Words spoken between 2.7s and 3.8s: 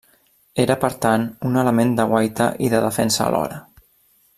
de defensa alhora.